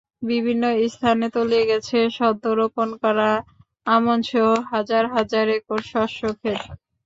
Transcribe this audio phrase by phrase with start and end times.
[0.23, 0.63] বিভিন্ন
[0.87, 3.29] স্থানে তলিয়ে গেছে সদ্য রোপণ করা
[3.87, 6.61] আমনসহ হাজার হাজার একর শস্যখেত।